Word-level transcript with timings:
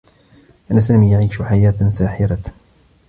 كان 0.69 0.81
سامي 0.81 1.11
يعيش 1.11 1.41
حياة 1.41 1.89
ساحرة. 1.89 2.39